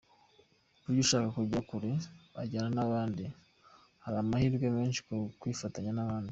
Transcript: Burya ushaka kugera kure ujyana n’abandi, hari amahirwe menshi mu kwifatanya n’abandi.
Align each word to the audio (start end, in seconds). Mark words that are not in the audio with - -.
Burya 0.81 1.01
ushaka 1.05 1.27
kugera 1.35 1.61
kure 1.69 1.91
ujyana 2.41 2.69
n’abandi, 2.75 3.23
hari 4.03 4.15
amahirwe 4.23 4.65
menshi 4.77 4.99
mu 5.07 5.17
kwifatanya 5.39 5.91
n’abandi. 5.95 6.29